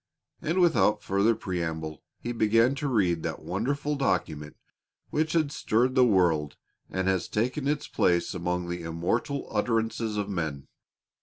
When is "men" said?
10.27-10.67